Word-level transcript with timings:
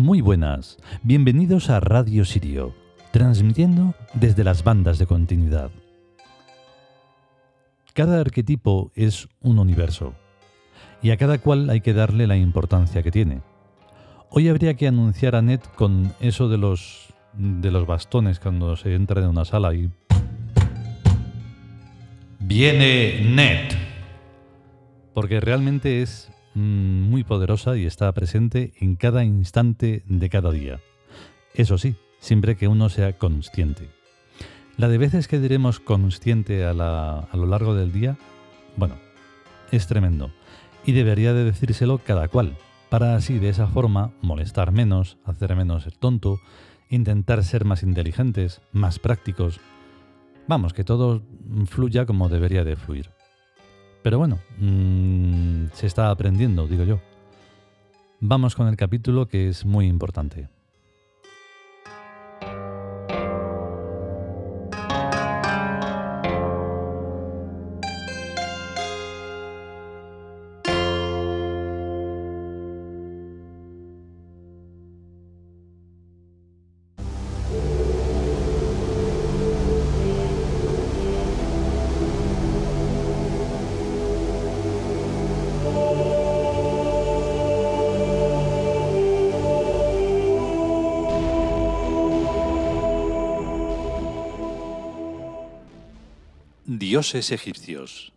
Muy 0.00 0.22
buenas, 0.22 0.78
bienvenidos 1.02 1.68
a 1.68 1.78
Radio 1.78 2.24
Sirio, 2.24 2.74
transmitiendo 3.10 3.94
desde 4.14 4.44
las 4.44 4.64
bandas 4.64 4.98
de 4.98 5.04
continuidad. 5.04 5.70
Cada 7.92 8.18
arquetipo 8.18 8.92
es 8.94 9.28
un 9.42 9.58
universo, 9.58 10.14
y 11.02 11.10
a 11.10 11.18
cada 11.18 11.36
cual 11.36 11.68
hay 11.68 11.82
que 11.82 11.92
darle 11.92 12.26
la 12.26 12.38
importancia 12.38 13.02
que 13.02 13.10
tiene. 13.10 13.42
Hoy 14.30 14.48
habría 14.48 14.72
que 14.72 14.88
anunciar 14.88 15.36
a 15.36 15.42
Ned 15.42 15.60
con 15.76 16.14
eso 16.20 16.48
de 16.48 16.56
los 16.56 17.12
de 17.34 17.70
los 17.70 17.86
bastones 17.86 18.40
cuando 18.40 18.76
se 18.78 18.94
entra 18.94 19.20
en 19.20 19.28
una 19.28 19.44
sala 19.44 19.74
y 19.74 19.90
viene 22.38 23.20
Ned. 23.28 23.74
Porque 25.12 25.40
realmente 25.40 26.00
es 26.00 26.32
muy 26.54 27.24
poderosa 27.24 27.76
y 27.76 27.86
está 27.86 28.10
presente 28.12 28.72
en 28.80 28.96
cada 28.96 29.24
instante 29.24 30.02
de 30.06 30.28
cada 30.28 30.50
día. 30.50 30.80
Eso 31.54 31.78
sí, 31.78 31.96
siempre 32.18 32.56
que 32.56 32.68
uno 32.68 32.88
sea 32.88 33.18
consciente. 33.18 33.88
La 34.76 34.88
de 34.88 34.98
veces 34.98 35.28
que 35.28 35.38
diremos 35.38 35.80
consciente 35.80 36.64
a, 36.64 36.72
lo 36.72 37.46
largo 37.46 37.74
del 37.74 37.92
día, 37.92 38.16
bueno, 38.76 38.96
es 39.70 39.86
tremendo. 39.86 40.30
Y 40.86 40.92
debería 40.92 41.34
de 41.34 41.44
decírselo 41.44 41.98
cada 41.98 42.28
cual, 42.28 42.56
para 42.88 43.14
así 43.14 43.38
de 43.38 43.50
esa 43.50 43.66
forma 43.66 44.12
molestar 44.22 44.72
menos, 44.72 45.18
hacer 45.24 45.54
menos 45.54 45.86
el 45.86 45.98
tonto, 45.98 46.40
intentar 46.88 47.44
ser 47.44 47.64
más 47.64 47.82
inteligentes, 47.82 48.62
más 48.72 48.98
prácticos. 48.98 49.60
Vamos, 50.48 50.72
que 50.72 50.84
todo 50.84 51.22
fluya 51.66 52.06
como 52.06 52.28
debería 52.28 52.64
de 52.64 52.76
fluir. 52.76 53.10
Pero 54.02 54.18
bueno, 54.18 54.38
mmm, 54.58 55.66
se 55.74 55.86
está 55.86 56.10
aprendiendo, 56.10 56.66
digo 56.66 56.84
yo. 56.84 57.00
Vamos 58.20 58.54
con 58.54 58.68
el 58.68 58.76
capítulo 58.76 59.26
que 59.28 59.48
es 59.48 59.64
muy 59.64 59.86
importante. 59.86 60.48
Dioses 96.90 97.30
egipcios. 97.30 98.12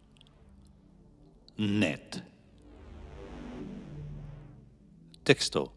Net. 1.57 2.23
Texto. 5.23 5.75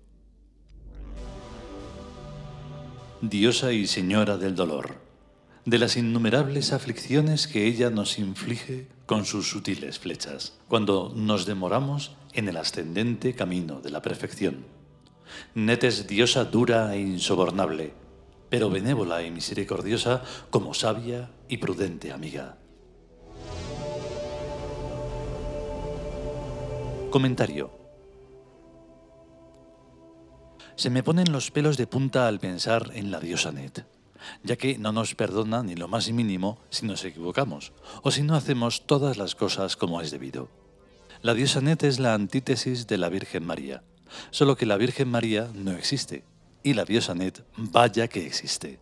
Diosa 3.21 3.75
y 3.75 3.87
Señora 3.87 4.39
del 4.39 4.55
dolor, 4.55 4.95
de 5.67 5.79
las 5.79 5.99
innumerables 5.99 6.73
aflicciones 6.73 7.47
que 7.47 7.67
ella 7.67 7.91
nos 7.91 8.19
inflige 8.19 8.89
con 9.05 9.27
sus 9.27 9.51
sutiles 9.51 9.99
flechas, 9.99 10.59
cuando 10.67 11.13
nos 11.15 11.45
demoramos 11.45 12.17
en 12.33 12.49
el 12.49 12.57
ascendente 12.57 13.35
camino 13.35 13.83
de 13.83 13.91
la 13.91 14.01
perfección. 14.01 14.65
Net 15.55 15.85
es 15.85 16.07
diosa 16.07 16.47
dura 16.47 16.95
e 16.95 17.01
insobornable, 17.01 17.93
pero 18.49 18.71
benévola 18.71 19.23
y 19.23 19.31
misericordiosa 19.31 20.25
como 20.49 20.73
sabia 20.73 21.31
y 21.47 21.59
prudente 21.59 22.11
amiga. 22.11 22.57
Comentario. 27.17 27.71
Se 30.75 30.91
me 30.91 31.03
ponen 31.03 31.33
los 31.33 31.51
pelos 31.51 31.79
de 31.79 31.87
punta 31.87 32.29
al 32.29 32.41
pensar 32.41 32.91
en 32.93 33.11
la 33.11 33.21
diosa 33.21 33.53
Net, 33.53 33.87
ya 34.43 34.57
que 34.57 34.77
no 34.77 34.93
nos 34.93 35.15
perdona 35.15 35.63
ni 35.63 35.77
lo 35.77 35.89
más 35.89 36.11
mínimo 36.13 36.59
si 36.69 36.85
nos 36.85 37.03
equivocamos 37.07 37.73
o 38.03 38.11
si 38.11 38.23
no 38.23 38.35
hacemos 38.35 38.87
todas 38.87 39.17
las 39.17 39.35
cosas 39.35 39.79
como 39.79 40.03
es 40.03 40.11
debido. 40.11 40.51
La 41.23 41.33
diosa 41.33 41.63
Net 41.63 41.85
es 41.85 41.99
la 41.99 42.13
antítesis 42.13 42.87
de 42.87 42.99
la 42.99 43.09
Virgen 43.09 43.47
María, 43.47 43.83
solo 44.31 44.55
que 44.59 44.67
la 44.67 44.77
Virgen 44.77 45.09
María 45.09 45.49
no 45.55 45.71
existe 45.71 46.23
y 46.63 46.75
la 46.75 46.85
diosa 46.85 47.15
Net 47.15 47.47
vaya 47.57 48.09
que 48.09 48.27
existe. 48.27 48.79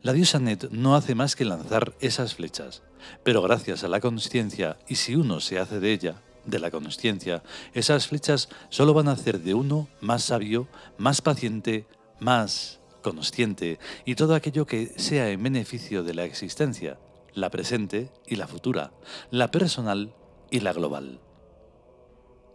La 0.00 0.14
diosa 0.14 0.38
Net 0.38 0.70
no 0.70 0.96
hace 0.96 1.14
más 1.14 1.36
que 1.36 1.44
lanzar 1.44 1.94
esas 2.00 2.34
flechas, 2.34 2.82
pero 3.22 3.42
gracias 3.42 3.84
a 3.84 3.88
la 3.88 4.00
conciencia 4.00 4.78
y 4.88 4.94
si 4.94 5.16
uno 5.16 5.40
se 5.40 5.58
hace 5.58 5.80
de 5.80 5.92
ella, 5.92 6.22
de 6.46 6.58
la 6.58 6.70
consciencia, 6.70 7.42
esas 7.72 8.08
flechas 8.08 8.48
solo 8.68 8.94
van 8.94 9.08
a 9.08 9.12
hacer 9.12 9.40
de 9.40 9.54
uno 9.54 9.88
más 10.00 10.24
sabio, 10.24 10.68
más 10.98 11.22
paciente, 11.22 11.86
más 12.20 12.80
consciente 13.02 13.78
y 14.04 14.14
todo 14.14 14.34
aquello 14.34 14.66
que 14.66 14.94
sea 14.96 15.30
en 15.30 15.42
beneficio 15.42 16.02
de 16.02 16.14
la 16.14 16.24
existencia, 16.24 16.98
la 17.34 17.50
presente 17.50 18.10
y 18.26 18.36
la 18.36 18.46
futura, 18.46 18.92
la 19.30 19.50
personal 19.50 20.14
y 20.50 20.60
la 20.60 20.72
global. 20.72 21.20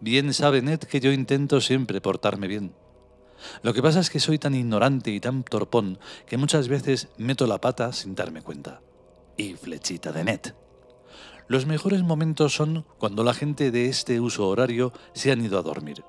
Bien 0.02 0.34
sabe 0.34 0.62
Ned 0.62 0.80
que 0.80 1.00
yo 1.00 1.12
intento 1.12 1.60
siempre 1.62 2.02
portarme 2.02 2.48
bien. 2.48 2.74
Lo 3.64 3.74
que 3.74 3.82
pasa 3.82 4.00
es 4.00 4.10
que 4.10 4.20
soy 4.20 4.40
tan 4.40 4.56
ignorante 4.56 5.12
y 5.12 5.20
tan 5.20 5.44
torpón 5.44 6.00
que 6.26 6.38
muchas 6.38 6.68
veces 6.68 7.10
meto 7.18 7.48
la 7.48 7.62
pata 7.62 7.94
sin 7.94 8.16
darme 8.16 8.42
cuenta. 8.42 8.82
Y 9.38 9.54
flechita 9.54 10.12
de 10.12 10.24
Ned. 10.24 10.42
Los 11.50 11.66
mejores 11.66 12.04
momentos 12.04 12.54
son 12.54 12.86
cuando 13.00 13.24
la 13.24 13.34
gente 13.34 13.72
de 13.72 13.88
este 13.88 14.20
uso 14.20 14.48
horario 14.48 14.94
se 15.14 15.32
han 15.32 15.44
ido 15.44 15.58
a 15.58 15.64
dormir, 15.64 16.04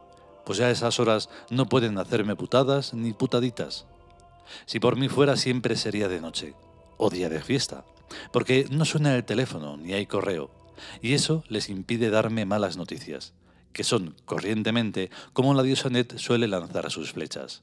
pues 0.44 0.60
a 0.60 0.70
esas 0.70 1.00
horas 1.00 1.30
no 1.48 1.64
pueden 1.64 1.96
hacerme 1.96 2.36
putadas 2.36 2.92
ni 2.92 3.14
putaditas. 3.14 3.86
Si 4.66 4.80
por 4.80 4.96
mí 4.96 5.08
fuera 5.08 5.38
siempre 5.38 5.76
sería 5.76 6.08
de 6.08 6.20
noche, 6.20 6.54
o 6.98 7.08
día 7.08 7.30
de 7.30 7.40
fiesta, 7.40 7.86
porque 8.34 8.66
no 8.70 8.84
suena 8.84 9.16
el 9.16 9.24
teléfono 9.24 9.78
ni 9.78 9.94
hay 9.94 10.04
correo, 10.04 10.50
y 11.00 11.14
eso 11.14 11.42
les 11.48 11.70
impide 11.70 12.10
darme 12.10 12.44
malas 12.44 12.76
noticias, 12.76 13.32
que 13.72 13.82
son, 13.82 14.16
corrientemente, 14.26 15.08
como 15.32 15.54
la 15.54 15.62
diosa 15.62 15.88
Net 15.88 16.18
suele 16.18 16.48
lanzar 16.48 16.90
sus 16.90 17.12
flechas. 17.12 17.62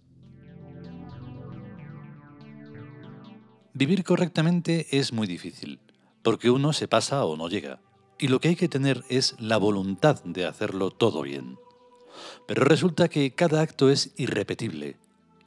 Vivir 3.76 4.04
correctamente 4.04 4.88
es 4.98 5.14
muy 5.14 5.28
difícil, 5.28 5.80
porque 6.28 6.50
uno 6.50 6.74
se 6.74 6.90
pasa 6.90 7.24
o 7.24 7.38
no 7.38 7.48
llega, 7.48 7.80
y 8.20 8.28
lo 8.28 8.42
que 8.42 8.50
hay 8.50 8.58
que 8.58 8.68
tener 8.68 9.06
es 9.08 9.38
la 9.40 9.56
voluntad 9.56 10.22
de 10.26 10.46
hacerlo 10.46 10.92
todo 10.92 11.22
bien. 11.22 11.58
Pero 12.46 12.66
resulta 12.66 13.08
que 13.08 13.34
cada 13.34 13.62
acto 13.62 13.90
es 13.90 14.12
irrepetible, 14.18 14.98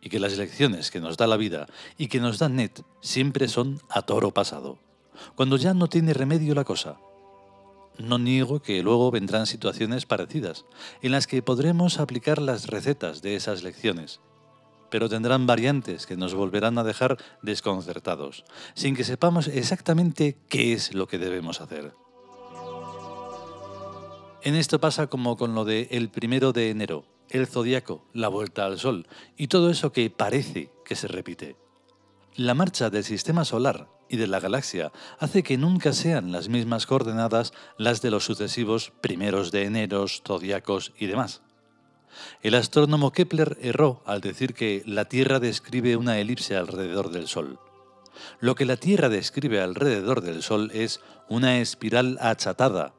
y 0.00 0.08
que 0.08 0.18
las 0.18 0.38
lecciones 0.38 0.90
que 0.90 0.98
nos 0.98 1.18
da 1.18 1.26
la 1.26 1.36
vida 1.36 1.66
y 1.98 2.08
que 2.08 2.18
nos 2.18 2.38
da 2.38 2.48
Net 2.48 2.80
siempre 3.02 3.46
son 3.48 3.82
a 3.90 4.00
toro 4.00 4.30
pasado, 4.30 4.78
cuando 5.34 5.58
ya 5.58 5.74
no 5.74 5.86
tiene 5.86 6.14
remedio 6.14 6.54
la 6.54 6.64
cosa. 6.64 6.96
No 7.98 8.18
niego 8.18 8.62
que 8.62 8.82
luego 8.82 9.10
vendrán 9.10 9.46
situaciones 9.46 10.06
parecidas, 10.06 10.64
en 11.02 11.12
las 11.12 11.26
que 11.26 11.42
podremos 11.42 12.00
aplicar 12.00 12.40
las 12.40 12.68
recetas 12.68 13.20
de 13.20 13.36
esas 13.36 13.62
lecciones, 13.62 14.20
pero 14.90 15.08
tendrán 15.08 15.46
variantes 15.46 16.06
que 16.06 16.16
nos 16.16 16.34
volverán 16.34 16.78
a 16.78 16.84
dejar 16.84 17.16
desconcertados, 17.42 18.44
sin 18.74 18.96
que 18.96 19.04
sepamos 19.04 19.48
exactamente 19.48 20.36
qué 20.48 20.72
es 20.72 20.94
lo 20.94 21.06
que 21.08 21.18
debemos 21.18 21.60
hacer. 21.60 21.94
En 24.42 24.54
esto 24.54 24.80
pasa 24.80 25.08
como 25.08 25.36
con 25.36 25.54
lo 25.54 25.64
de 25.64 25.88
el 25.90 26.08
primero 26.08 26.52
de 26.52 26.70
enero, 26.70 27.04
el 27.28 27.46
zodiaco, 27.46 28.04
la 28.12 28.28
vuelta 28.28 28.64
al 28.64 28.78
sol 28.78 29.06
y 29.36 29.48
todo 29.48 29.70
eso 29.70 29.92
que 29.92 30.10
parece 30.10 30.70
que 30.84 30.96
se 30.96 31.08
repite. 31.08 31.56
La 32.36 32.54
marcha 32.54 32.90
del 32.90 33.04
sistema 33.04 33.44
solar 33.44 33.88
y 34.08 34.16
de 34.16 34.26
la 34.26 34.40
galaxia 34.40 34.92
hace 35.18 35.42
que 35.42 35.58
nunca 35.58 35.92
sean 35.92 36.32
las 36.32 36.48
mismas 36.48 36.86
coordenadas 36.86 37.52
las 37.76 38.00
de 38.02 38.10
los 38.10 38.24
sucesivos 38.24 38.92
primeros 39.00 39.52
de 39.52 39.64
eneros, 39.64 40.22
zodiacos 40.26 40.92
y 40.98 41.06
demás. 41.06 41.42
El 42.42 42.54
astrónomo 42.54 43.12
Kepler 43.12 43.58
erró 43.60 44.02
al 44.06 44.20
decir 44.20 44.54
que 44.54 44.82
la 44.86 45.06
Tierra 45.06 45.40
describe 45.40 45.96
una 45.96 46.18
elipse 46.18 46.56
alrededor 46.56 47.10
del 47.10 47.28
Sol. 47.28 47.58
Lo 48.40 48.54
que 48.54 48.64
la 48.64 48.76
Tierra 48.76 49.08
describe 49.08 49.60
alrededor 49.60 50.20
del 50.20 50.42
Sol 50.42 50.70
es 50.72 51.00
una 51.28 51.58
espiral 51.58 52.18
achatada. 52.20 52.94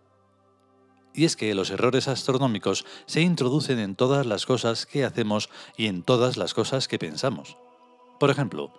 Y 1.13 1.25
es 1.25 1.35
que 1.35 1.53
los 1.53 1.69
errores 1.71 2.07
astronómicos 2.07 2.85
se 3.05 3.21
introducen 3.21 3.79
en 3.79 3.95
todas 3.95 4.25
las 4.25 4.45
cosas 4.45 4.85
que 4.85 5.03
hacemos 5.03 5.49
y 5.75 5.87
en 5.87 6.03
todas 6.03 6.37
las 6.37 6.53
cosas 6.53 6.87
que 6.87 6.99
pensamos. 6.99 7.57
Por 8.19 8.29
ejemplo, 8.29 8.71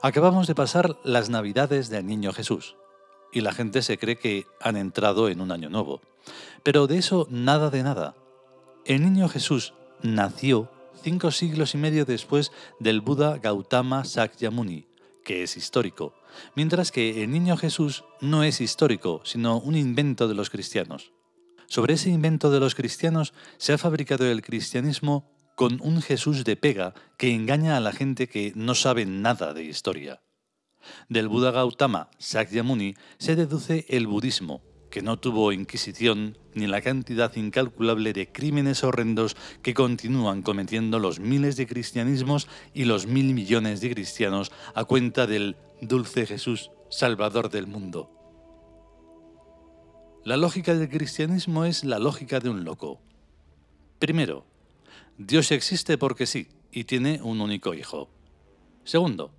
acabamos 0.00 0.46
de 0.46 0.54
pasar 0.54 0.96
las 1.02 1.28
Navidades 1.28 1.88
del 1.90 2.06
Niño 2.06 2.32
Jesús 2.32 2.76
y 3.32 3.40
la 3.40 3.52
gente 3.52 3.82
se 3.82 3.98
cree 3.98 4.18
que 4.18 4.46
han 4.60 4.76
entrado 4.76 5.28
en 5.28 5.40
un 5.40 5.50
año 5.50 5.70
nuevo. 5.70 6.00
Pero 6.62 6.86
de 6.86 6.98
eso 6.98 7.26
nada 7.30 7.70
de 7.70 7.82
nada. 7.82 8.14
El 8.84 9.02
niño 9.02 9.28
Jesús 9.28 9.74
nació 10.02 10.68
cinco 11.04 11.30
siglos 11.30 11.74
y 11.74 11.78
medio 11.78 12.04
después 12.04 12.50
del 12.80 13.00
Buda 13.00 13.38
Gautama 13.38 14.04
Sakyamuni, 14.04 14.88
que 15.24 15.44
es 15.44 15.56
histórico, 15.56 16.14
mientras 16.56 16.90
que 16.90 17.22
el 17.22 17.30
niño 17.30 17.56
Jesús 17.56 18.02
no 18.20 18.42
es 18.42 18.60
histórico, 18.60 19.20
sino 19.24 19.58
un 19.60 19.76
invento 19.76 20.26
de 20.26 20.34
los 20.34 20.50
cristianos. 20.50 21.12
Sobre 21.68 21.94
ese 21.94 22.10
invento 22.10 22.50
de 22.50 22.58
los 22.58 22.74
cristianos 22.74 23.34
se 23.56 23.72
ha 23.72 23.78
fabricado 23.78 24.28
el 24.28 24.42
cristianismo 24.42 25.30
con 25.54 25.80
un 25.80 26.02
Jesús 26.02 26.42
de 26.42 26.56
pega 26.56 26.92
que 27.18 27.32
engaña 27.32 27.76
a 27.76 27.80
la 27.80 27.92
gente 27.92 28.26
que 28.26 28.52
no 28.56 28.74
sabe 28.74 29.06
nada 29.06 29.54
de 29.54 29.62
historia. 29.62 30.22
Del 31.08 31.28
Buda 31.28 31.52
Gautama 31.52 32.10
Sakyamuni 32.18 32.96
se 33.18 33.36
deduce 33.36 33.86
el 33.88 34.08
budismo, 34.08 34.60
que 34.92 35.00
no 35.00 35.18
tuvo 35.18 35.52
inquisición 35.52 36.36
ni 36.52 36.66
la 36.66 36.82
cantidad 36.82 37.34
incalculable 37.34 38.12
de 38.12 38.30
crímenes 38.30 38.84
horrendos 38.84 39.38
que 39.62 39.72
continúan 39.72 40.42
cometiendo 40.42 40.98
los 40.98 41.18
miles 41.18 41.56
de 41.56 41.66
cristianismos 41.66 42.46
y 42.74 42.84
los 42.84 43.06
mil 43.06 43.32
millones 43.32 43.80
de 43.80 43.90
cristianos 43.90 44.52
a 44.74 44.84
cuenta 44.84 45.26
del 45.26 45.56
dulce 45.80 46.26
Jesús, 46.26 46.70
Salvador 46.90 47.48
del 47.48 47.66
mundo. 47.66 48.10
La 50.24 50.36
lógica 50.36 50.74
del 50.74 50.90
cristianismo 50.90 51.64
es 51.64 51.84
la 51.84 51.98
lógica 51.98 52.38
de 52.38 52.50
un 52.50 52.62
loco. 52.62 53.00
Primero, 53.98 54.44
Dios 55.16 55.50
existe 55.52 55.96
porque 55.96 56.26
sí 56.26 56.48
y 56.70 56.84
tiene 56.84 57.22
un 57.22 57.40
único 57.40 57.72
hijo. 57.72 58.10
Segundo, 58.84 59.32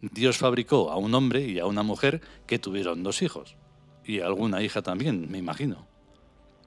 Dios 0.00 0.38
fabricó 0.38 0.90
a 0.90 0.96
un 0.96 1.14
hombre 1.14 1.46
y 1.46 1.58
a 1.58 1.66
una 1.66 1.82
mujer 1.82 2.22
que 2.46 2.58
tuvieron 2.58 3.02
dos 3.02 3.20
hijos. 3.20 3.58
Y 4.04 4.20
alguna 4.20 4.62
hija 4.62 4.82
también, 4.82 5.30
me 5.30 5.38
imagino. 5.38 5.86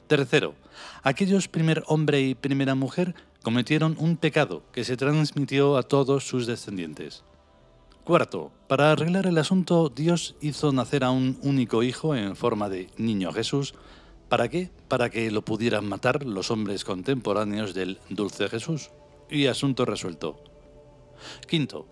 Tercero, 0.07 0.56
aquellos 1.04 1.48
primer 1.48 1.84
hombre 1.88 2.22
y 2.22 2.34
primera 2.34 2.75
mujer 2.75 3.13
cometieron 3.44 3.95
un 4.00 4.18
pecado 4.18 4.63
que 4.72 4.84
se 4.84 4.98
transmitió 4.98 5.78
a 5.78 5.84
todos 5.84 6.28
sus 6.28 6.48
descendientes. 6.48 7.24
Cuarto, 8.06 8.51
para 8.69 8.94
arreglar 8.94 9.28
el 9.28 9.38
asunto, 9.38 9.89
Dios 9.94 10.36
hizo 10.39 10.72
nacer 10.72 11.04
a 11.04 11.12
un 11.12 11.38
único 11.42 11.84
hijo 11.84 12.16
en 12.16 12.38
forma 12.38 12.69
de 12.69 12.89
niño 12.95 13.34
Jesús. 13.34 13.74
¿Para 14.30 14.48
qué? 14.48 14.69
Para 14.88 15.10
que 15.10 15.30
lo 15.30 15.44
pudieran 15.44 15.89
matar 15.89 16.25
los 16.25 16.50
hombres 16.50 16.86
contemporáneos 16.86 17.74
del 17.74 18.00
dulce 18.10 18.48
Jesús. 18.48 18.92
Y 19.30 19.48
asunto 19.48 19.84
resuelto. 19.84 20.42
Quinto, 21.50 21.86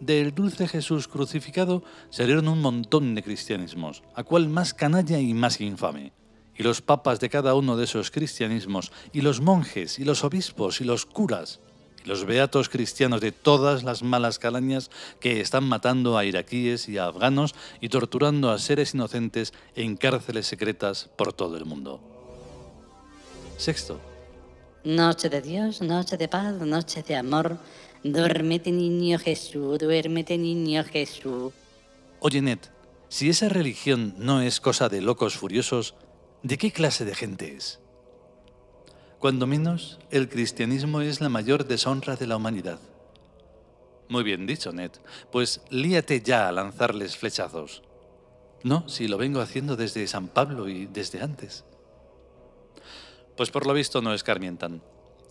del 0.00 0.34
dulce 0.34 0.68
Jesús 0.68 1.08
crucificado 1.08 1.82
salieron 2.10 2.48
un 2.48 2.60
montón 2.60 3.14
de 3.14 3.22
cristianismos, 3.22 4.02
a 4.14 4.22
cual 4.22 4.48
más 4.48 4.74
canalla 4.74 5.18
y 5.18 5.34
más 5.34 5.60
infame. 5.60 6.12
Y 6.56 6.62
los 6.62 6.82
papas 6.82 7.20
de 7.20 7.30
cada 7.30 7.54
uno 7.54 7.76
de 7.76 7.84
esos 7.84 8.10
cristianismos, 8.10 8.92
y 9.12 9.20
los 9.20 9.40
monjes, 9.40 9.98
y 9.98 10.04
los 10.04 10.24
obispos, 10.24 10.80
y 10.80 10.84
los 10.84 11.06
curas, 11.06 11.60
y 12.04 12.08
los 12.08 12.24
beatos 12.24 12.68
cristianos 12.68 13.20
de 13.20 13.32
todas 13.32 13.84
las 13.84 14.02
malas 14.02 14.38
calañas 14.38 14.90
que 15.20 15.40
están 15.40 15.64
matando 15.64 16.18
a 16.18 16.24
iraquíes 16.24 16.88
y 16.88 16.98
a 16.98 17.06
afganos 17.06 17.54
y 17.80 17.88
torturando 17.88 18.50
a 18.50 18.58
seres 18.58 18.94
inocentes 18.94 19.52
en 19.74 19.96
cárceles 19.96 20.46
secretas 20.46 21.10
por 21.16 21.32
todo 21.32 21.56
el 21.56 21.64
mundo. 21.64 22.00
Sexto. 23.56 24.00
Noche 24.84 25.28
de 25.28 25.42
Dios, 25.42 25.82
noche 25.82 26.16
de 26.16 26.28
paz, 26.28 26.54
noche 26.54 27.02
de 27.02 27.16
amor 27.16 27.58
Duérmete, 28.04 28.70
niño 28.70 29.18
Jesús, 29.18 29.78
duérmete, 29.78 30.38
niño 30.38 30.84
Jesús. 30.84 31.52
Oye, 32.20 32.40
Ned, 32.40 32.58
si 33.08 33.28
esa 33.28 33.48
religión 33.48 34.14
no 34.18 34.42
es 34.42 34.60
cosa 34.60 34.88
de 34.88 35.00
locos 35.00 35.36
furiosos, 35.36 35.94
¿de 36.42 36.58
qué 36.58 36.70
clase 36.70 37.04
de 37.04 37.14
gente 37.14 37.56
es? 37.56 37.80
Cuando 39.18 39.46
menos, 39.46 39.98
el 40.10 40.28
cristianismo 40.28 41.00
es 41.00 41.20
la 41.20 41.28
mayor 41.28 41.66
deshonra 41.66 42.16
de 42.16 42.26
la 42.28 42.36
humanidad. 42.36 42.78
Muy 44.08 44.22
bien 44.22 44.46
dicho, 44.46 44.72
Ned. 44.72 44.92
Pues 45.32 45.60
líate 45.70 46.22
ya 46.22 46.48
a 46.48 46.52
lanzarles 46.52 47.16
flechazos. 47.16 47.82
No, 48.62 48.88
si 48.88 49.08
lo 49.08 49.18
vengo 49.18 49.40
haciendo 49.40 49.76
desde 49.76 50.06
San 50.06 50.28
Pablo 50.28 50.68
y 50.68 50.86
desde 50.86 51.20
antes. 51.20 51.64
Pues 53.36 53.50
por 53.50 53.66
lo 53.66 53.74
visto 53.74 54.02
no 54.02 54.14
escarmientan. 54.14 54.82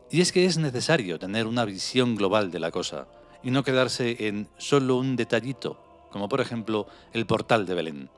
Y 0.10 0.22
es 0.22 0.32
que 0.32 0.46
es 0.46 0.58
necesario 0.58 1.20
tener 1.20 1.48
una 1.48 1.66
visión 1.66 2.16
global 2.16 2.50
de 2.50 2.60
la 2.60 2.72
cosa 2.72 3.08
y 3.44 3.52
no 3.52 3.64
quedarse 3.64 4.28
en 4.28 4.48
solo 4.58 4.98
un 4.98 5.16
detallito, 5.16 5.80
como 6.12 6.30
por 6.30 6.40
ejemplo 6.40 6.88
el 7.14 7.26
portal 7.26 7.66
de 7.66 7.74
Belén. 7.74 8.10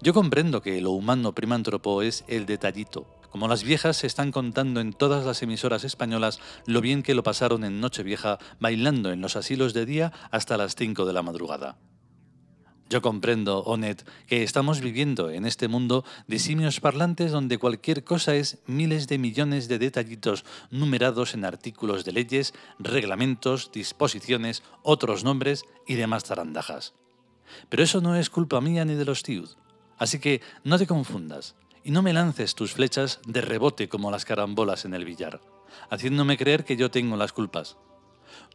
Yo 0.00 0.14
comprendo 0.14 0.62
que 0.62 0.80
lo 0.80 0.90
humano 0.90 1.34
primántropo 1.34 2.02
es 2.02 2.24
el 2.28 2.46
detallito, 2.46 3.06
como 3.30 3.48
las 3.48 3.62
viejas 3.62 3.96
se 3.96 4.06
están 4.06 4.30
contando 4.30 4.80
en 4.80 4.92
todas 4.92 5.24
las 5.24 5.42
emisoras 5.42 5.84
españolas 5.84 6.40
lo 6.66 6.80
bien 6.80 7.02
que 7.02 7.14
lo 7.14 7.22
pasaron 7.22 7.64
en 7.64 7.80
Nochevieja 7.80 8.38
bailando 8.60 9.10
en 9.10 9.20
los 9.20 9.36
asilos 9.36 9.72
de 9.74 9.86
día 9.86 10.12
hasta 10.30 10.56
las 10.56 10.74
5 10.76 11.06
de 11.06 11.12
la 11.12 11.22
madrugada. 11.22 11.76
Yo 12.92 13.00
comprendo, 13.00 13.60
Onet, 13.60 14.06
que 14.26 14.42
estamos 14.42 14.82
viviendo 14.82 15.30
en 15.30 15.46
este 15.46 15.66
mundo 15.66 16.04
de 16.26 16.38
simios 16.38 16.78
parlantes 16.78 17.32
donde 17.32 17.56
cualquier 17.56 18.04
cosa 18.04 18.34
es 18.34 18.58
miles 18.66 19.08
de 19.08 19.16
millones 19.16 19.66
de 19.66 19.78
detallitos 19.78 20.44
numerados 20.70 21.32
en 21.32 21.46
artículos 21.46 22.04
de 22.04 22.12
leyes, 22.12 22.52
reglamentos, 22.78 23.72
disposiciones, 23.72 24.62
otros 24.82 25.24
nombres 25.24 25.64
y 25.86 25.94
demás 25.94 26.24
zarandajas. 26.24 26.92
Pero 27.70 27.82
eso 27.82 28.02
no 28.02 28.14
es 28.14 28.28
culpa 28.28 28.60
mía 28.60 28.84
ni 28.84 28.92
de 28.92 29.06
los 29.06 29.22
TIUD. 29.22 29.48
Así 29.96 30.18
que 30.18 30.42
no 30.62 30.76
te 30.76 30.86
confundas 30.86 31.54
y 31.82 31.92
no 31.92 32.02
me 32.02 32.12
lances 32.12 32.54
tus 32.54 32.74
flechas 32.74 33.20
de 33.26 33.40
rebote 33.40 33.88
como 33.88 34.10
las 34.10 34.26
carambolas 34.26 34.84
en 34.84 34.92
el 34.92 35.06
billar, 35.06 35.40
haciéndome 35.88 36.36
creer 36.36 36.66
que 36.66 36.76
yo 36.76 36.90
tengo 36.90 37.16
las 37.16 37.32
culpas. 37.32 37.78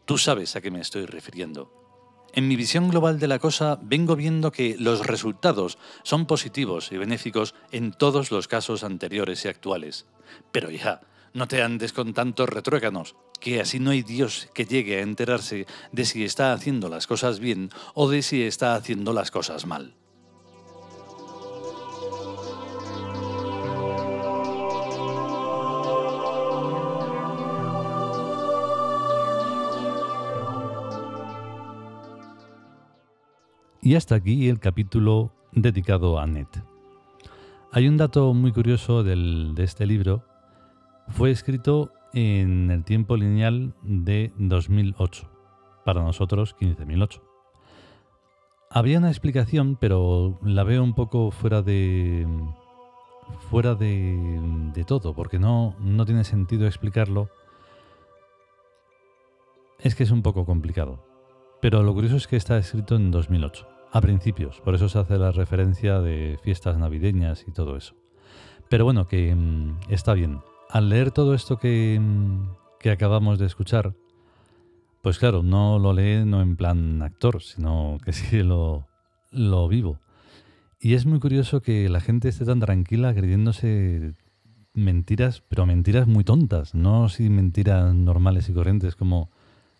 Tú 0.06 0.20
sabes 0.20 0.56
a 0.56 0.62
qué 0.62 0.70
me 0.70 0.82
estoy 0.82 1.08
refiriendo. 1.08 1.87
En 2.34 2.48
mi 2.48 2.56
visión 2.56 2.90
global 2.90 3.20
de 3.20 3.28
la 3.28 3.40
cosa 3.40 3.80
vengo 3.82 4.16
viendo 4.16 4.52
que 4.52 4.76
los 4.78 5.06
resultados 5.06 5.78
son 6.04 6.26
positivos 6.26 6.92
y 6.92 6.98
benéficos 6.98 7.56
en 7.72 7.92
todos 7.92 8.32
los 8.32 8.48
casos 8.48 8.84
anteriores 8.84 9.46
y 9.46 9.48
actuales. 9.48 10.06
Pero 10.52 10.70
ya, 10.70 11.02
no 11.34 11.48
te 11.48 11.62
andes 11.62 11.94
con 11.94 12.14
tantos 12.14 12.50
retruéganos, 12.50 13.16
que 13.40 13.62
así 13.62 13.80
no 13.80 13.92
hay 13.92 14.04
Dios 14.04 14.50
que 14.54 14.66
llegue 14.66 14.98
a 14.98 15.02
enterarse 15.02 15.66
de 15.92 16.06
si 16.06 16.24
está 16.24 16.54
haciendo 16.54 16.90
las 16.90 17.08
cosas 17.08 17.40
bien 17.40 17.70
o 17.94 18.10
de 18.10 18.22
si 18.22 18.44
está 18.44 18.76
haciendo 18.76 19.14
las 19.14 19.32
cosas 19.32 19.66
mal. 19.66 19.96
Y 33.88 33.96
hasta 33.96 34.16
aquí 34.16 34.50
el 34.50 34.60
capítulo 34.60 35.32
dedicado 35.54 36.20
a 36.20 36.28
Net. 36.28 36.50
Hay 37.72 37.88
un 37.88 37.96
dato 37.96 38.34
muy 38.34 38.52
curioso 38.52 39.02
de 39.02 39.64
este 39.64 39.86
libro. 39.86 40.26
Fue 41.08 41.32
escrito 41.32 41.94
en 42.12 42.70
el 42.70 42.84
tiempo 42.84 43.16
lineal 43.16 43.76
de 43.84 44.34
2008. 44.40 45.30
Para 45.86 46.04
nosotros, 46.04 46.54
15.008. 46.60 47.22
Había 48.70 48.98
una 48.98 49.08
explicación, 49.08 49.78
pero 49.80 50.38
la 50.44 50.66
veo 50.66 50.84
un 50.84 50.94
poco 50.94 51.32
fuera 51.32 51.62
de 51.62 52.28
fuera 53.50 53.74
de, 53.74 54.42
de 54.74 54.84
todo, 54.84 55.14
porque 55.14 55.40
no, 55.40 55.76
no 55.80 56.06
tiene 56.06 56.26
sentido 56.26 56.68
explicarlo. 56.68 57.30
Es 59.80 59.96
que 59.96 60.04
es 60.04 60.12
un 60.12 60.24
poco 60.24 60.46
complicado. 60.46 61.00
Pero 61.62 61.84
lo 61.84 61.94
curioso 61.94 62.18
es 62.18 62.28
que 62.28 62.36
está 62.36 62.58
escrito 62.58 62.98
en 62.98 63.12
2008 63.12 63.77
a 63.92 64.02
principios, 64.02 64.60
por 64.62 64.76
eso 64.76 64.90
se 64.90 65.00
hace 65.00 65.18
la 65.18 65.32
referencia 65.32 66.00
de 66.02 66.38
fiestas 66.44 66.78
navideñas 66.78 67.46
y 67.48 67.52
todo 67.52 67.78
eso. 67.78 67.96
Pero 68.70 68.86
bueno, 68.86 69.08
que 69.08 69.34
mm, 69.34 69.78
está 69.90 70.14
bien. 70.14 70.40
Al 70.70 70.90
leer 70.90 71.12
todo 71.12 71.34
esto 71.34 71.58
que, 71.58 71.98
mm, 72.00 72.50
que 72.80 72.92
acabamos 72.92 73.40
de 73.40 73.46
escuchar, 73.46 73.94
pues 75.02 75.20
claro, 75.20 75.42
no 75.44 75.80
lo 75.80 75.94
lee 75.94 76.26
no 76.26 76.42
en 76.42 76.58
plan 76.58 77.02
actor, 77.02 77.42
sino 77.42 77.98
que 78.04 78.12
sí 78.14 78.44
lo, 78.44 78.88
lo 79.32 79.68
vivo. 79.68 80.00
Y 80.80 80.94
es 80.94 81.06
muy 81.06 81.20
curioso 81.20 81.62
que 81.62 81.90
la 81.90 82.02
gente 82.02 82.30
esté 82.30 82.46
tan 82.46 82.60
tranquila 82.60 83.14
creyéndose 83.14 84.14
mentiras, 84.74 85.42
pero 85.48 85.66
mentiras 85.66 86.08
muy 86.08 86.24
tontas, 86.24 86.76
no 86.76 87.10
si 87.10 87.30
mentiras 87.30 87.96
normales 87.96 88.48
y 88.48 88.54
corrientes 88.54 88.96
como 88.96 89.32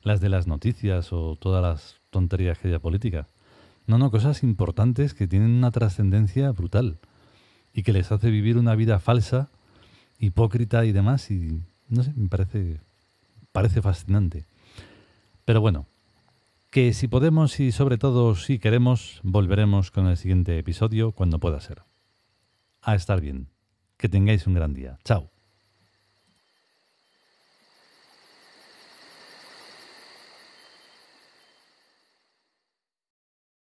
las 0.02 0.22
de 0.22 0.30
las 0.30 0.48
noticias 0.48 1.14
o 1.14 1.36
todas 1.36 1.62
las 1.62 2.02
tonterías 2.10 2.58
que 2.58 2.70
haya 2.70 2.80
política. 2.80 3.28
No, 3.88 3.98
no, 3.98 4.12
cosas 4.12 4.44
importantes 4.44 5.14
que 5.14 5.28
tienen 5.28 5.52
una 5.52 5.72
trascendencia 5.72 6.52
brutal 6.52 7.00
y 7.74 7.84
que 7.84 7.94
les 7.94 8.12
hace 8.12 8.30
vivir 8.30 8.58
una 8.58 8.76
vida 8.76 9.00
falsa, 9.00 9.50
hipócrita 10.20 10.84
y 10.86 10.92
demás. 10.92 11.32
Y 11.32 11.64
no 11.88 12.04
sé, 12.04 12.14
me 12.16 12.28
parece, 12.28 12.82
parece 13.54 13.82
fascinante. 13.82 14.46
Pero 15.46 15.62
bueno, 15.62 15.88
que 16.70 16.94
si 16.94 17.08
podemos 17.08 17.60
y 17.62 17.72
sobre 17.72 17.98
todo 17.98 18.36
si 18.36 18.60
queremos, 18.60 19.22
volveremos 19.24 19.90
con 19.90 20.08
el 20.08 20.18
siguiente 20.18 20.60
episodio 20.60 21.14
cuando 21.14 21.40
pueda 21.40 21.62
ser. 21.62 21.84
A 22.82 22.94
estar 22.94 23.22
bien. 23.22 23.48
Que 23.96 24.10
tengáis 24.10 24.46
un 24.48 24.54
gran 24.54 24.74
día. 24.74 25.00
Chao. 25.06 25.32